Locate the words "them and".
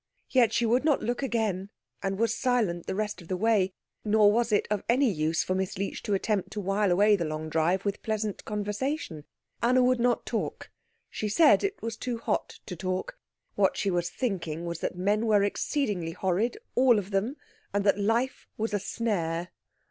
17.11-17.83